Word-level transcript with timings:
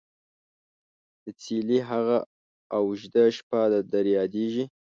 دڅيلې 1.25 1.79
هغه 1.89 2.17
او 2.75 2.83
ژده 3.01 3.25
شپه 3.37 3.61
در 3.91 4.05
ياديژي? 4.15 4.65